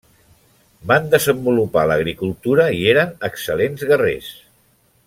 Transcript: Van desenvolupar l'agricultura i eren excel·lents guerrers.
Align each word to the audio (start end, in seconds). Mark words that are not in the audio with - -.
Van 0.91 1.05
desenvolupar 1.11 1.83
l'agricultura 1.91 2.67
i 2.79 2.83
eren 2.95 3.13
excel·lents 3.31 3.87
guerrers. 3.93 4.35